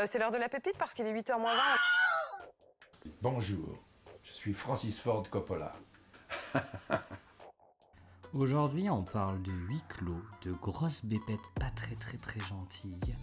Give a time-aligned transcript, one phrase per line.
[0.00, 1.62] Euh, c'est l'heure de la pépite parce qu'il est 8h moins 20.
[3.22, 3.78] Bonjour,
[4.24, 5.72] je suis Francis Ford Coppola.
[8.34, 13.14] Aujourd'hui, on parle de huis clos, de grosses bépètes pas très très très gentilles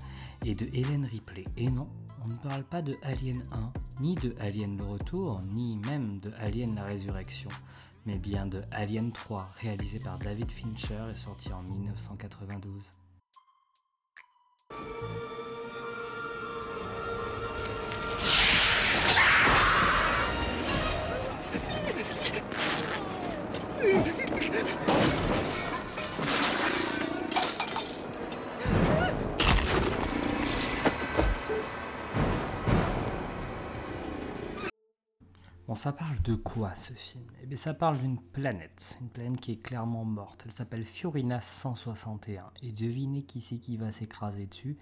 [0.46, 1.44] et de Hélène Ripley.
[1.58, 1.90] Et non,
[2.24, 6.32] on ne parle pas de Alien 1, ni de Alien le Retour, ni même de
[6.40, 7.50] Alien la Résurrection,
[8.06, 13.01] mais bien de Alien 3, réalisé par David Fincher et sorti en 1992.
[35.82, 37.24] Ça parle de quoi ce film?
[37.42, 40.44] Eh bien, ça parle d'une planète, une planète qui est clairement morte.
[40.46, 42.52] Elle s'appelle Fiorina 161.
[42.62, 44.78] Et devinez qui c'est qui va s'écraser dessus?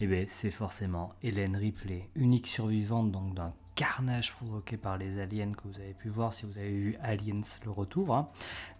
[0.00, 5.52] Eh bien, c'est forcément Hélène Ripley, unique survivante donc d'un carnage provoqué par les aliens
[5.52, 8.30] que vous avez pu voir si vous avez vu Aliens le retour, hein,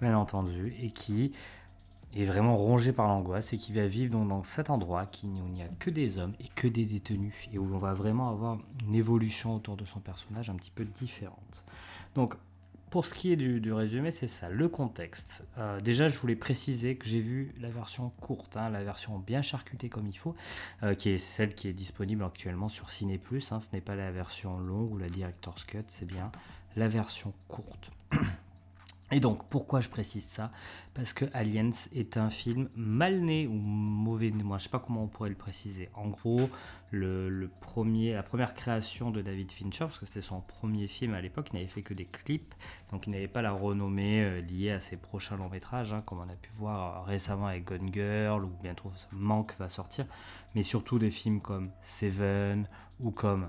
[0.00, 1.32] bien entendu, et qui
[2.14, 5.62] est vraiment rongé par l'angoisse et qui va vivre dans cet endroit où il n'y
[5.62, 8.94] a que des hommes et que des détenus et où on va vraiment avoir une
[8.94, 11.64] évolution autour de son personnage un petit peu différente.
[12.14, 12.34] Donc
[12.90, 15.46] pour ce qui est du, résumé, c'est ça, le contexte.
[15.58, 19.42] Euh, déjà, je voulais préciser que j'ai vu la version courte, hein, la version bien
[19.42, 20.34] charcutée comme il faut,
[20.82, 23.20] euh, qui est celle qui est disponible actuellement sur Ciné+.
[23.50, 26.32] Hein, ce n'est pas la version longue ou la Director's Cut, c'est bien
[26.76, 27.90] la version courte.
[29.10, 30.50] Et donc, pourquoi je précise ça?
[30.92, 34.80] Parce que Aliens est un film mal né ou mauvais né, moi je sais pas
[34.80, 35.88] comment on pourrait le préciser.
[35.94, 36.50] En gros,
[36.92, 41.56] la première création de David Fincher, parce que c'était son premier film à l'époque, il
[41.56, 42.54] n'avait fait que des clips,
[42.92, 46.18] donc il n'avait pas la renommée euh, liée à ses prochains longs métrages, hein, comme
[46.18, 50.04] on a pu voir récemment avec Gone Girl, ou bientôt Manque va sortir,
[50.54, 52.68] mais surtout des films comme Seven
[53.00, 53.48] ou comme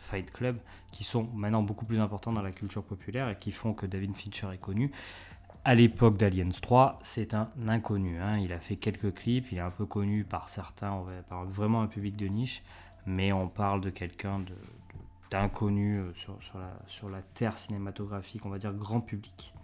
[0.00, 0.58] Fight Club,
[0.92, 4.16] qui sont maintenant beaucoup plus importants dans la culture populaire et qui font que David
[4.16, 4.90] Fincher est connu.
[5.64, 8.18] À l'époque d'Aliens 3, c'est un inconnu.
[8.18, 8.38] Hein.
[8.38, 11.86] Il a fait quelques clips, il est un peu connu par certains, par vraiment un
[11.86, 12.62] public de niche,
[13.06, 14.42] mais on parle de quelqu'un
[15.30, 19.54] d'inconnu euh, sur, la, sur la terre cinématographique, on va dire grand public.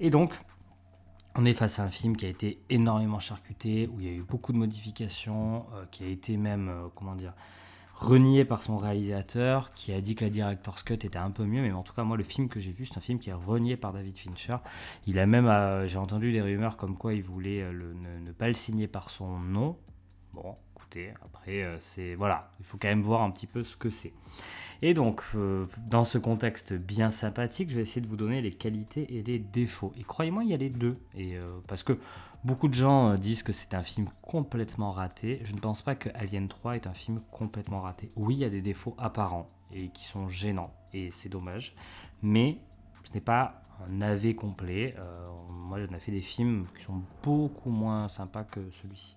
[0.00, 0.38] Et donc,
[1.34, 4.12] on est face à un film qui a été énormément charcuté, où il y a
[4.12, 7.32] eu beaucoup de modifications, euh, qui a été même, euh, comment dire,
[8.02, 11.62] renié par son réalisateur qui a dit que la director's cut était un peu mieux
[11.62, 13.34] mais en tout cas moi le film que j'ai vu c'est un film qui est
[13.34, 14.56] renié par David Fincher.
[15.06, 18.48] Il a même euh, j'ai entendu des rumeurs comme quoi il voulait euh, ne, pas
[18.48, 19.76] le signer par son nom.
[20.32, 23.76] Bon écoutez après euh, c'est voilà il faut quand même voir un petit peu ce
[23.76, 24.12] que c'est
[24.82, 25.22] et donc
[25.88, 29.38] dans ce contexte bien sympathique je vais essayer de vous donner les qualités et les
[29.38, 31.98] défauts et croyez-moi il y a les deux et parce que
[32.44, 35.40] Beaucoup de gens euh, disent que c'est un film complètement raté.
[35.44, 38.10] Je ne pense pas que Alien 3 est un film complètement raté.
[38.16, 41.76] Oui, il y a des défauts apparents et qui sont gênants, et c'est dommage.
[42.20, 42.58] Mais
[43.04, 44.96] ce n'est pas un navet complet.
[44.98, 49.16] Euh, moi, j'en ai fait des films qui sont beaucoup moins sympas que celui-ci.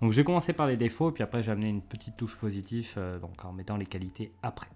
[0.00, 2.36] Donc, je vais commencer par les défauts, puis après, je vais amener une petite touche
[2.36, 4.68] positive, euh, en mettant les qualités après.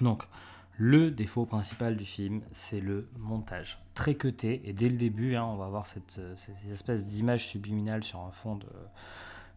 [0.00, 0.24] Donc,
[0.76, 3.82] le défaut principal du film, c'est le montage.
[3.94, 6.34] Très cuté, et dès le début, hein, on va voir cette, euh,
[6.72, 8.58] espèce d'image subliminale sur un fond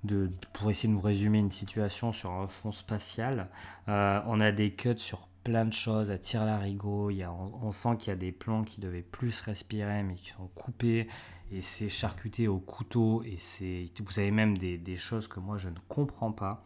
[0.04, 3.48] de, pour essayer de nous résumer une situation sur un fond spatial.
[3.88, 7.98] Euh, on a des cuts sur plein de choses, à tir larigot, il on, sent
[8.00, 11.08] qu'il y a des plans qui devaient plus respirer mais qui sont coupés
[11.52, 15.70] et c'est charcuté au couteau et c'est vous avez même des, choses que moi je
[15.70, 16.64] ne comprends pas.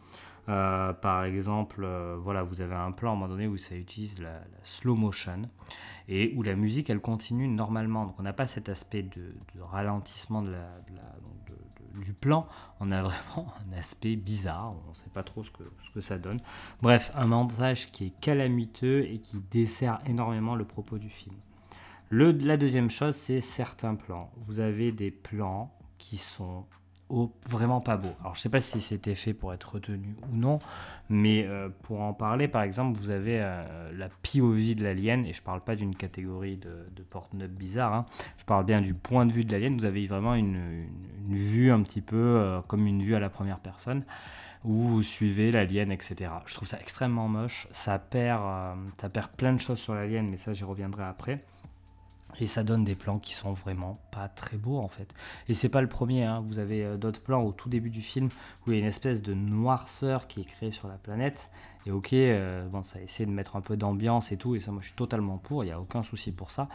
[0.48, 3.74] Euh, par exemple, euh, voilà, vous avez un plan à un moment donné où ça
[3.76, 5.42] utilise la, slow motion
[6.08, 8.06] et où la musique elle continue normalement.
[8.06, 10.80] Donc on n'a pas cet aspect de, ralentissement de la,
[12.02, 12.46] du plan,
[12.80, 16.00] on a vraiment un aspect bizarre, on ne sait pas trop ce que, ce que
[16.00, 16.40] ça donne.
[16.80, 21.36] Bref, un montage qui est calamiteux et qui dessert énormément le propos du film.
[22.10, 24.30] La deuxième chose, c'est certains plans.
[24.36, 26.64] Vous avez des plans qui sont
[27.10, 28.10] vraiment pas beau.
[28.20, 30.58] Alors je sais pas si c'était fait pour être retenu ou non,
[31.08, 35.32] mais euh, pour en parler, par exemple, vous avez euh, la POV de l'alien, et
[35.32, 38.06] je parle pas d'une catégorie de, de porte-notes bizarre, hein.
[38.36, 40.86] je parle bien du point de vue de l'alien, vous avez vraiment une,
[41.28, 44.04] vue un petit peu euh, comme une vue à la première personne,
[44.64, 46.30] où vous suivez l'alien, etc.
[46.46, 48.42] Je trouve ça extrêmement moche, ça perd,
[49.00, 51.44] ça perd plein de choses sur l'alien, mais ça j'y reviendrai après.
[52.40, 55.14] Et ça donne des plans qui sont vraiment pas très beaux en fait.
[55.48, 56.42] Et c'est pas le premier, hein.
[56.46, 58.28] vous avez euh, d'autres plans au tout début du film
[58.66, 61.50] où il y a une espèce de noirceur qui est créée sur la planète
[61.86, 64.70] Et ok, euh, bon, ça essaie de mettre un peu d'ambiance et tout, et ça,
[64.70, 66.68] moi, je suis totalement pour, il n'y a aucun souci pour ça.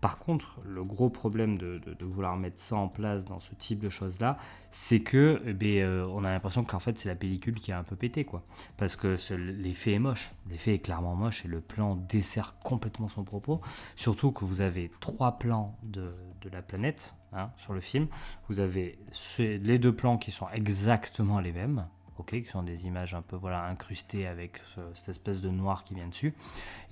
[0.00, 3.90] Par contre, le gros problème de, vouloir mettre ça en place dans ce type de
[3.90, 4.38] choses-là,
[4.70, 7.78] c'est que eh ben, euh, on a l'impression qu'en fait, c'est la pellicule qui a
[7.78, 8.42] un peu pété, quoi.
[8.76, 13.24] Parce que l'effet est moche, l'effet est clairement moche, et le plan dessert complètement son
[13.24, 13.60] propos.
[13.96, 16.14] Surtout que vous avez trois plans de,
[16.50, 18.06] la planète hein, sur le film.
[18.48, 18.98] Vous avez
[19.38, 21.86] les deux plans qui sont exactement les mêmes,
[22.22, 24.62] qui sont des images un peu voilà incrustées avec
[24.94, 26.34] cette espèce de noir qui vient dessus,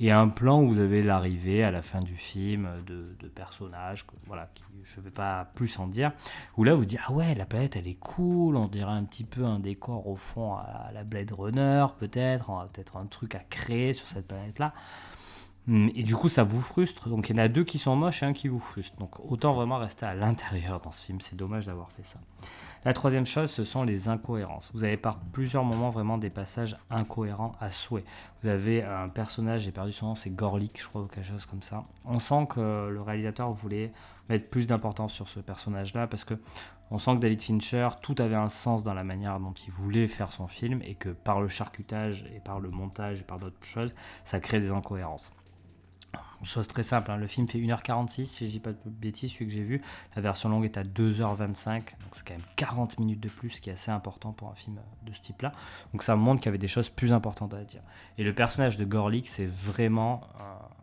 [0.01, 4.51] et un plan où vous avez l'arrivée à la fin du film de, personnages, voilà,
[4.85, 6.13] je ne vais pas plus en dire,
[6.57, 9.25] où là vous dites ah ouais la planète elle est cool, on dirait un petit
[9.25, 13.93] peu un décor au fond à la Blade Runner peut-être, peut-être un truc à créer
[13.93, 14.73] sur cette planète là.
[15.69, 17.09] Hum, et du coup, ça vous frustre.
[17.09, 18.97] Donc, il y en a deux qui sont moches et un qui vous frustre.
[18.97, 21.21] Donc, autant vraiment rester à l'intérieur dans ce film.
[21.21, 22.19] C'est dommage d'avoir fait ça.
[22.85, 24.71] La troisième chose, ce sont les incohérences.
[24.73, 28.05] Vous avez par plusieurs moments vraiment des passages incohérents à souhait.
[28.43, 31.45] Vous avez un personnage, j'ai perdu son nom, c'est Gorlick, je crois, ou quelque chose
[31.45, 31.85] comme ça.
[32.05, 33.93] On sent que le réalisateur voulait
[34.29, 36.35] mettre plus d'importance sur ce personnage-là parce que
[36.91, 40.07] on sent que David Fincher, tout avait un sens dans la manière dont il voulait
[40.07, 43.63] faire son film et que par le charcutage et par le montage et par d'autres
[43.63, 45.33] choses, ça crée des incohérences.
[46.45, 47.17] Chose très simple, hein.
[47.17, 49.83] le film fait 1h46, si je dis pas de bêtises, celui que j'ai vu.
[50.15, 53.61] La version longue est à 2h25, donc c'est quand même 40 minutes de plus, ce
[53.61, 55.53] qui est assez important pour un film de ce type-là.
[55.93, 57.83] Donc ça montre qu'il y avait des choses plus importantes à dire.
[58.19, 60.23] Et le personnage de Gorlick, c'est vraiment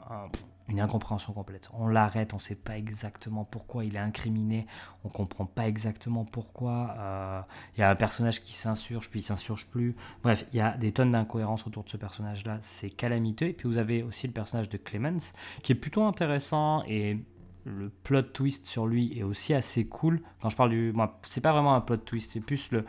[0.09, 0.27] un
[0.67, 1.69] une incompréhension complète.
[1.73, 4.65] On l'arrête, on ne sait pas exactement pourquoi il est incriminé,
[5.03, 6.95] on ne comprend pas exactement pourquoi.
[6.97, 7.41] Euh,
[7.75, 9.95] il y a un personnage qui s'insurge, puis il s'insurge plus.
[10.23, 13.47] Bref, il y a des tonnes d'incohérences autour de ce personnage-là, c'est calamiteux.
[13.47, 17.19] Et puis vous avez aussi le personnage de Clemens, qui est plutôt intéressant et
[17.65, 20.21] le plot twist sur lui est aussi assez cool.
[20.39, 20.93] Quand je parle du...
[21.23, 22.85] C'est pas vraiment un plot twist, c'est plus le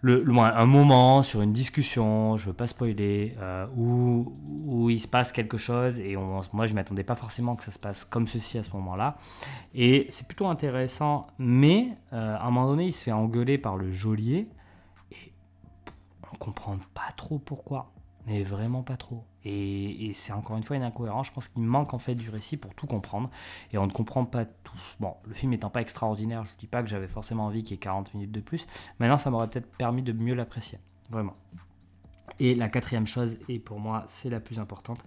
[0.00, 4.32] le, un moment sur une discussion, je veux pas spoiler, euh, où,
[4.66, 7.72] où, il se passe quelque chose et on, moi je m'attendais pas forcément que ça
[7.72, 9.16] se passe comme ceci à ce moment-là.
[9.74, 13.76] Et c'est plutôt intéressant, mais euh, à un moment donné il se fait engueuler par
[13.76, 14.48] le geôlier
[15.10, 15.32] et
[16.32, 17.92] on comprend pas trop pourquoi
[18.28, 19.24] mais vraiment pas trop.
[19.44, 21.28] Et, c'est encore une fois une incohérence.
[21.28, 23.30] Je pense qu'il manque en fait du récit pour tout comprendre.
[23.72, 24.76] Et on ne comprend pas tout.
[25.00, 27.72] Bon, le film étant pas extraordinaire, je ne dis pas que j'avais forcément envie qu'il
[27.72, 28.66] y ait 40 minutes de plus.
[28.98, 30.78] Maintenant, ça m'aurait peut-être permis de mieux l'apprécier.
[31.08, 31.36] Vraiment.
[32.38, 35.04] Et la quatrième chose, et pour moi c'est la plus importante,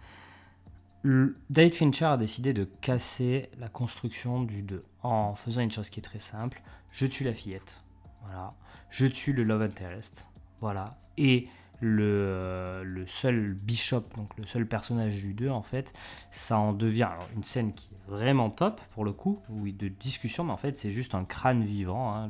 [1.50, 6.00] David Fincher a décidé de casser la construction du 2 en faisant une chose qui
[6.00, 6.62] est très simple.
[6.90, 7.84] Je tue la fillette.
[8.24, 8.54] Voilà.
[8.90, 10.28] Je tue le love interest.
[10.60, 11.00] Voilà.
[11.18, 11.48] Et
[11.82, 15.94] le, le, seul bishop, donc le seul personnage du 2, en fait,
[16.30, 20.44] ça en devient une scène qui est vraiment top pour le coup, oui, de discussion,
[20.44, 22.30] mais en fait c'est juste un crâne vivant, hein,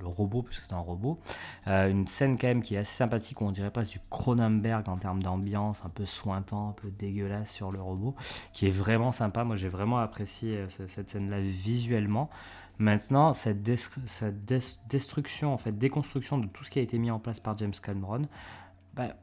[0.00, 1.20] le, robot, puisque c'est un robot.
[1.66, 4.96] Euh, une scène quand même qui est assez sympathique, on dirait pas du Cronenberg en
[4.96, 8.14] termes d'ambiance, un peu sointant, un peu dégueulasse sur le robot,
[8.52, 9.44] qui est vraiment sympa.
[9.44, 12.30] Moi j'ai vraiment apprécié euh, cette scène-là visuellement.
[12.78, 17.40] Maintenant, cette, destruction, en fait, déconstruction de tout ce qui a été mis en place
[17.40, 18.22] par James Cameron,
[18.94, 19.14] bah,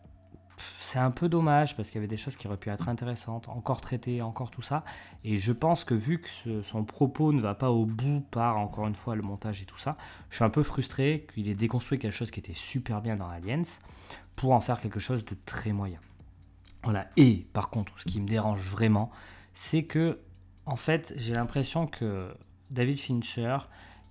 [0.79, 3.49] c'est un peu dommage parce qu'il y avait des choses qui auraient pu être intéressantes,
[3.49, 4.83] encore traitées, encore tout ça.
[5.23, 8.87] Et je pense que vu que son propos ne va pas au bout par, encore
[8.87, 9.97] une fois, le montage et tout ça,
[10.29, 13.27] je suis un peu frustré qu'il ait déconstruit quelque chose qui était super bien dans
[13.27, 13.63] Aliens
[14.35, 15.99] pour en faire quelque chose de très moyen.
[16.83, 17.07] Voilà.
[17.17, 19.11] Et par contre, ce qui me dérange vraiment,
[19.53, 20.19] c'est que,
[20.65, 22.33] en fait, j'ai l'impression que
[22.69, 23.57] David Fincher,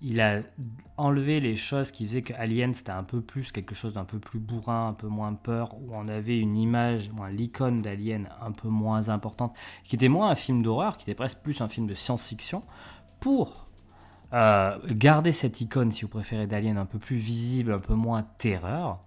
[0.05, 0.43] il a
[0.99, 4.19] enlevé les choses qui faisaient que Alien c'était un peu plus quelque chose d'un peu
[4.19, 8.69] plus bourrin, un peu moins peur, où on avait une image, l'icône d'Alien un peu
[8.69, 11.95] moins importante, qui était moins un film d'horreur, qui était presque plus un film de
[11.95, 12.63] science-fiction,
[13.19, 13.67] pour
[14.35, 18.27] euh, garder cette icône, si vous préférez, d'Alien un peu plus visible, un peu moins
[18.37, 19.01] terreur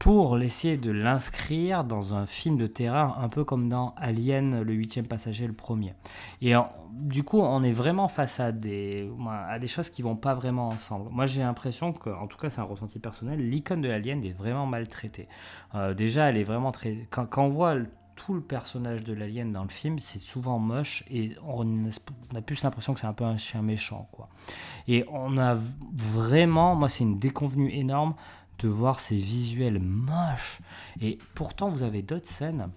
[0.00, 4.72] pour essayer de l'inscrire dans un film de terreur, un peu comme dans Alien, le
[4.72, 5.92] huitième passager, le premier.
[6.40, 6.54] Et
[6.92, 10.68] du coup, on est vraiment face à des, à des choses qui vont pas vraiment
[10.68, 11.10] ensemble.
[11.10, 14.32] Moi, j'ai l'impression que, en tout cas, c'est un ressenti personnel, l'icône de l'Alien est
[14.32, 15.28] vraiment maltraitée.
[15.74, 17.06] Euh, déjà, elle est vraiment très...
[17.10, 17.74] Quand, quand on voit
[18.16, 21.88] tout le personnage de l'alien dans le film, c'est souvent moche et on
[22.34, 24.28] a plus l'impression que c'est un peu un chien méchant, quoi.
[24.88, 25.56] Et on a
[25.94, 28.14] vraiment, moi, c'est une déconvenue énorme
[28.60, 30.60] de voir ces visuels moches.
[31.00, 32.70] Et pourtant, vous avez d'autres scènes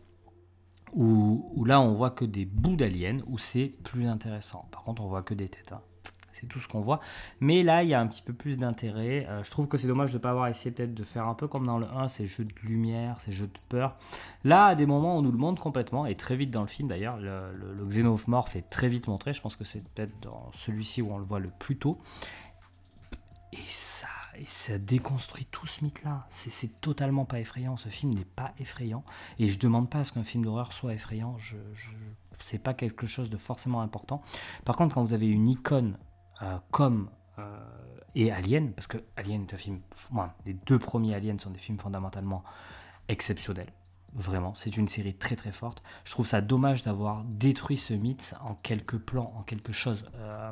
[0.95, 4.67] où, là, on voit que des bouts d'aliens, où c'est plus intéressant.
[4.71, 5.71] Par contre, on voit que des têtes.
[5.71, 5.81] Hein.
[6.33, 6.99] C'est tout ce qu'on voit.
[7.39, 9.25] Mais là, il y a un petit peu plus d'intérêt.
[9.29, 11.47] Euh, je trouve que c'est dommage de pas avoir essayé peut-être de faire un peu
[11.47, 13.95] comme dans le 1, ces jeux de lumière, ces jeux de peur.
[14.43, 16.89] Là, à des moments, on nous le montre complètement, et très vite dans le film
[16.89, 19.33] d'ailleurs, le, le, le est très vite montré.
[19.33, 21.99] Je pense que c'est peut-être dans celui-ci où on le voit le plus tôt.
[23.51, 24.07] Et ça
[24.43, 26.27] et ça déconstruit tout ce mythe-là.
[26.29, 27.77] C'est totalement pas effrayant.
[27.77, 29.05] Ce film n'est pas effrayant.
[29.39, 31.37] Et je demande pas à ce qu'un film d'horreur soit effrayant.
[32.41, 34.21] C'est pas quelque chose de forcément important.
[34.65, 35.97] Par contre, quand vous avez une icône
[36.41, 37.09] euh, comme
[37.39, 37.57] euh,
[38.15, 39.79] et Alien, parce que Alien est un film,
[40.11, 42.43] moi, les deux premiers Aliens sont des films fondamentalement
[43.07, 43.71] exceptionnels.
[44.15, 45.81] Vraiment, c'est une série très très forte.
[46.05, 50.05] Je trouve ça dommage d'avoir détruit ce mythe en quelques plans, en quelque chose.
[50.15, 50.51] Euh,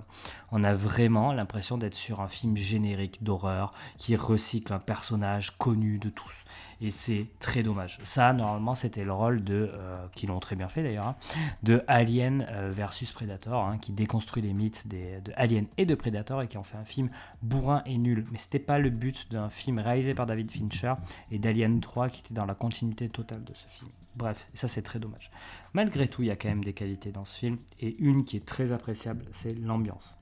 [0.52, 6.00] on a vraiment l'impression d'être sur un film générique d'horreur qui recycle un personnage connu
[6.00, 6.44] de tous.
[6.82, 8.00] Et c'est très dommage.
[8.02, 11.16] Ça, normalement, c'était le rôle de, euh, qui l'ont très bien fait d'ailleurs, hein,
[11.62, 15.94] de Alien euh, versus Predator, hein, qui déconstruit les mythes des, de Alien et de
[15.94, 17.10] Predator et qui ont fait un film
[17.44, 18.26] bourrin et nul.
[18.32, 20.94] Mais c'était pas le but d'un film réalisé par David Fincher
[21.30, 23.92] et d'Alien 3 qui était dans la continuité totale de ce film.
[24.16, 25.32] Bref, ça c'est très dommage.
[25.74, 28.38] Malgré tout, il y a quand même des qualités dans ce film, et une qui
[28.38, 30.18] est très appréciable, c'est l'ambiance.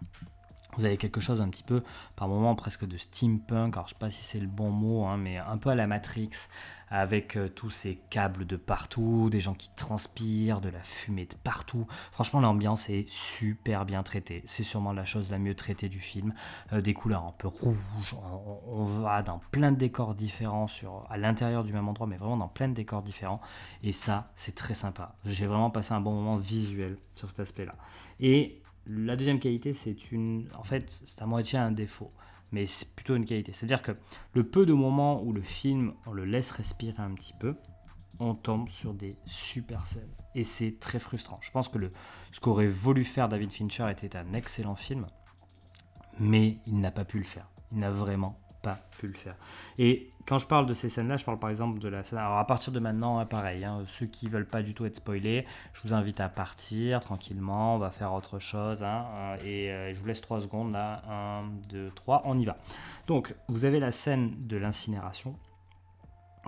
[0.77, 1.83] Vous avez quelque chose un petit peu,
[2.15, 5.17] par moments presque de steampunk, alors je sais pas si c'est le bon mot, hein,
[5.17, 6.29] mais un peu à la Matrix,
[6.89, 11.35] avec euh, tous ces câbles de partout, des gens qui transpirent, de la fumée de
[11.35, 11.85] partout.
[12.11, 14.41] Franchement, l'ambiance est super bien traitée.
[14.45, 16.33] C'est sûrement la chose la mieux traitée du film.
[16.73, 18.15] Euh, des couleurs un peu rouges,
[18.67, 20.65] on, va dans plein de décors différents
[21.09, 23.41] à l'intérieur du même endroit, mais vraiment dans plein de décors différents.
[23.83, 25.15] Et ça, c'est très sympa.
[25.25, 27.75] J'ai vraiment passé un bon moment visuel sur cet aspect-là.
[28.19, 30.49] Et la deuxième qualité, c'est une.
[30.57, 32.11] En fait, c'est à moitié un défaut
[32.51, 33.53] mais c'est plutôt une qualité.
[33.53, 33.91] C'est-à-dire que
[34.33, 37.55] le peu de moments où le film, on le laisse respirer un petit peu,
[38.19, 40.13] on tombe sur des super scènes.
[40.35, 41.39] Et c'est très frustrant.
[41.41, 41.79] Je pense que
[42.31, 45.07] ce qu'aurait voulu faire David Fincher était un excellent film,
[46.19, 47.49] mais il n'a pas pu le faire.
[47.71, 49.35] Il n'a vraiment pas pu le faire.
[49.77, 52.19] Et quand je parle de ces scènes-là, je parle par exemple de la scène.
[52.19, 54.97] Alors à partir de maintenant, hein, pareil, hein, ceux qui veulent pas du tout être
[54.97, 58.83] spoilés, je vous invite à partir tranquillement, on va faire autre chose.
[58.83, 61.01] Hein, et euh, je vous laisse 3 secondes là.
[61.09, 62.57] 1, 2, 3, on y va.
[63.07, 65.35] Donc vous avez la scène de l'incinération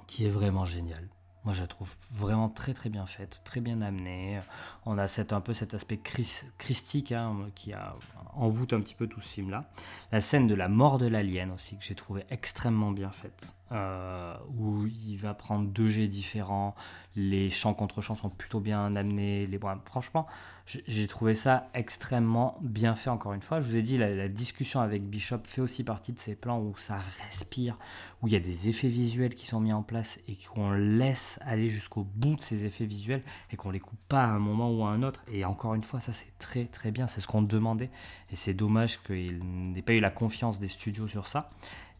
[0.07, 1.07] qui est vraiment géniale.
[1.43, 4.39] Moi, je la trouve vraiment très très bien faite, très bien amenée.
[4.85, 7.13] On a cette, un peu cet aspect christique
[7.55, 7.95] qui a,
[8.35, 9.69] envoûte un petit peu tout ce film-là.
[10.11, 13.55] La scène de la mort de l'alien aussi, que j'ai trouvé extrêmement bien faite.
[13.71, 16.75] Euh, où il va prendre deux jets différents,
[17.15, 19.45] les chants contre chants sont plutôt bien amenés.
[19.45, 19.59] Les...
[19.85, 20.27] franchement,
[20.65, 23.61] j'ai trouvé ça extrêmement bien fait encore une fois.
[23.61, 26.75] Je vous ai dit, la, discussion avec Bishop fait aussi partie de ces plans où
[26.75, 27.77] ça respire,
[28.21, 31.39] où il y a des effets visuels qui sont mis en place et qu'on laisse
[31.41, 34.69] aller jusqu'au bout de ces effets visuels et qu'on les coupe pas à un moment
[34.69, 35.23] ou à un autre.
[35.31, 37.89] Et encore une fois, ça c'est très très bien, c'est ce qu'on demandait.
[38.31, 39.39] Et c'est dommage qu'il
[39.71, 41.49] n'ait pas eu la confiance des studios sur ça.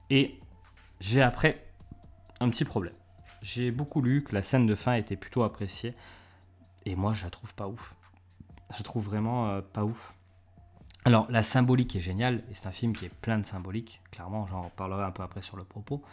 [0.09, 0.37] Et
[1.01, 1.65] j'ai après
[2.39, 2.93] un petit problème.
[3.41, 5.95] J'ai beaucoup lu que la scène de fin était plutôt appréciée.
[6.85, 7.95] Et moi, je la trouve pas ouf.
[8.77, 10.13] Je trouve vraiment euh, pas ouf.
[11.03, 14.45] Alors, la symbolique est géniale, et c'est un film qui est plein de symbolique, clairement,
[14.45, 16.03] j'en reparlerai un peu après sur le propos.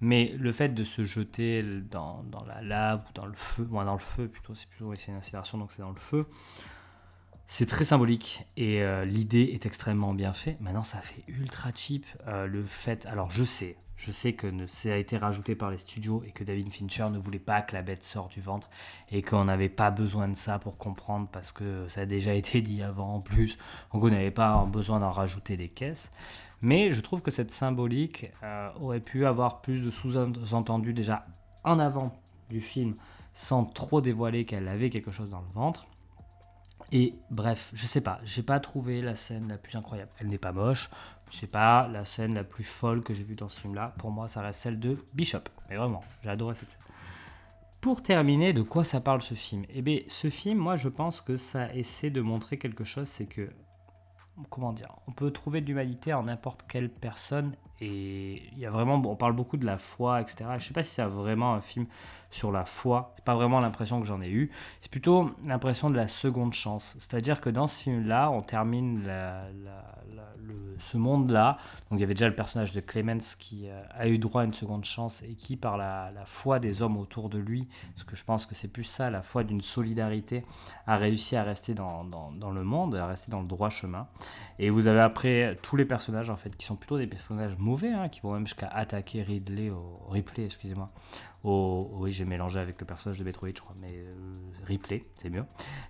[0.00, 3.92] Mais le fait de se jeter dans, la lave ou dans le feu, moi dans
[3.92, 6.26] le feu plutôt, c'est plutôt une incinération, donc c'est dans le feu,
[7.46, 10.58] c'est très symbolique et euh, l'idée est extrêmement bien faite.
[10.62, 12.06] Maintenant, ça fait ultra cheap.
[12.26, 15.76] Euh, le fait, alors je sais, je sais que ça a été rajouté par les
[15.76, 18.70] studios et que David Fincher ne voulait pas que la bête sorte du ventre
[19.10, 22.62] et qu'on n'avait pas besoin de ça pour comprendre parce que ça a déjà été
[22.62, 23.58] dit avant en plus.
[23.92, 26.10] Donc on n'avait pas besoin d'en rajouter des caisses.
[26.62, 31.26] Mais je trouve que cette symbolique euh, aurait pu avoir plus de sous-entendus déjà
[31.64, 32.10] en avant
[32.48, 32.96] du film
[33.34, 35.86] sans trop dévoiler qu'elle avait quelque chose dans le ventre.
[36.92, 40.10] Et bref, je sais pas, j'ai pas trouvé la scène la plus incroyable.
[40.18, 40.90] Elle n'est pas moche,
[41.30, 43.94] c'est pas la scène la plus folle que j'ai vue dans ce film-là.
[43.98, 45.44] Pour moi, ça reste celle de Bishop.
[45.68, 46.80] Mais vraiment, j'ai adoré cette scène.
[47.80, 49.64] Pour terminer, de quoi ça parle ce film?
[49.70, 53.26] Eh bien, ce film, moi, je pense que ça essaie de montrer quelque chose, c'est
[53.26, 53.50] que,
[54.50, 58.70] comment dire, on peut trouver de l'humanité en n'importe quelle personne, et il y a
[58.70, 60.50] vraiment, on parle beaucoup de la foi, etc.
[60.58, 61.86] Je sais pas si c'est vraiment un film
[62.30, 63.12] sur la foi.
[63.16, 64.50] C'est pas vraiment l'impression que j'en ai eu.
[64.80, 66.94] C'est plutôt l'impression de la seconde chance.
[66.98, 69.02] C'est-à-dire que dans ce film-là, on termine
[70.80, 71.58] ce monde-là.
[71.90, 74.44] Donc il y avait déjà le personnage de Clemens qui euh, a eu droit à
[74.44, 78.16] une seconde chance et qui, par la, foi des hommes autour de lui, parce que
[78.16, 80.44] je pense que c'est plus ça, la foi d'une solidarité,
[80.86, 84.06] a réussi à rester dans, dans, le monde, à rester dans le droit chemin.
[84.58, 88.08] Et vous avez après tous les personnages en fait qui sont plutôt des personnages hein,
[88.08, 90.90] qui vont même jusqu'à attaquer Ridley au Ripley, excusez-moi,
[91.42, 94.14] oui, j'ai mélangé avec le personnage de Metroid, je crois, mais euh,
[94.64, 95.44] Ripley, c'est mieux,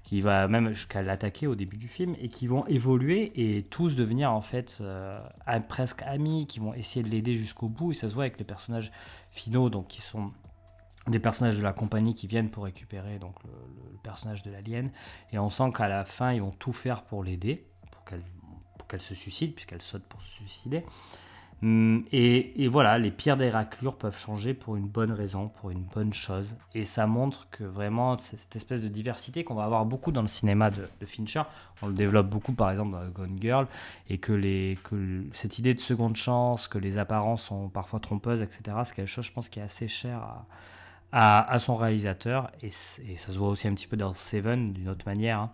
[0.05, 3.97] qui va même jusqu'à l'attaquer au début du film et qui vont évoluer et tous
[3.97, 5.21] devenir en fait euh,
[5.69, 7.91] presque amis, qui vont essayer de l'aider jusqu'au bout.
[7.91, 8.93] Et ça se voit avec les personnages
[9.31, 10.33] finaux, donc qui sont
[11.09, 13.51] des personnages de la compagnie qui viennent pour récupérer donc le,
[14.03, 14.91] personnage de l'alien.
[15.33, 18.05] Et on sent qu'à la fin, ils vont tout faire pour l'aider, pour
[18.87, 20.85] qu'elle se suicide, puisqu'elle saute pour se suicider.
[21.63, 23.53] Hum, Et, voilà, les pires des
[23.99, 26.57] peuvent changer pour une bonne raison, pour une bonne chose.
[26.75, 30.29] Et ça montre que vraiment, cette espèce de diversité qu'on va avoir beaucoup dans le
[30.29, 31.43] cinéma de, Fincher,
[31.83, 33.67] on le développe beaucoup par exemple dans Gone Girl,
[34.09, 38.63] et que, que cette idée de seconde chance, que les apparences sont parfois trompeuses, etc.,
[38.85, 40.47] c'est quelque chose, je pense, qui est assez cher à,
[41.13, 45.05] à, son réalisateur, et, ça se voit aussi un petit peu dans Seven d'une autre
[45.07, 45.41] manière.
[45.41, 45.51] hein.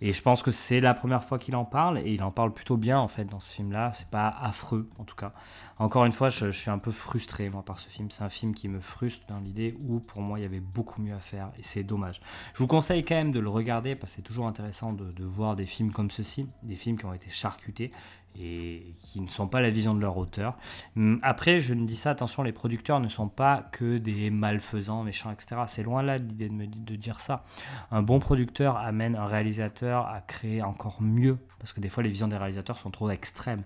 [0.00, 2.52] Et je pense que c'est la première fois qu'il en parle, et il en parle
[2.52, 3.92] plutôt bien en fait dans ce film-là.
[3.94, 5.32] C'est pas affreux en tout cas.
[5.78, 8.10] Encore une fois, je, je suis un peu frustré moi par ce film.
[8.10, 11.00] C'est un film qui me frustre dans l'idée où pour moi il y avait beaucoup
[11.00, 12.20] mieux à faire, et c'est dommage.
[12.54, 15.24] Je vous conseille quand même de le regarder parce que c'est toujours intéressant de, de
[15.24, 17.92] voir des films comme ceci, des films qui ont été charcutés
[18.38, 20.56] et qui ne sont pas la vision de leur auteur.
[20.96, 25.02] Hum, Après, je ne dis ça, attention, les producteurs ne sont pas que des malfaisants,
[25.02, 25.62] méchants, etc.
[25.66, 27.44] C'est loin là l'idée de, de dire ça.
[27.90, 32.10] Un bon producteur amène un réalisateur à créer encore mieux, parce que des fois les
[32.10, 33.62] visions des réalisateurs sont trop extrêmes.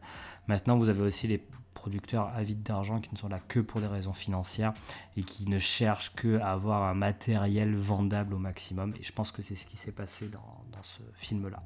[0.47, 1.43] Maintenant, vous avez aussi les
[1.75, 4.73] producteurs avides d'argent qui ne sont là que pour des raisons financières
[5.17, 8.95] et qui ne cherchent que à avoir un matériel vendable au maximum.
[8.99, 11.63] Et je pense que c'est ce qui s'est passé dans, dans ce film-là.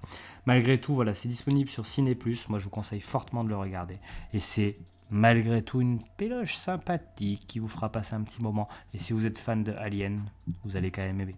[0.47, 2.17] Malgré tout, voilà, c'est disponible sur Ciné+.
[2.49, 3.99] Moi, je vous conseille fortement de le regarder.
[4.33, 4.79] Et c'est
[5.11, 8.69] malgré tout une péloche sympathique qui vous fera passer un petit moment.
[8.93, 10.23] Et si vous êtes fan de Alien,
[10.65, 11.37] vous allez quand même aimer.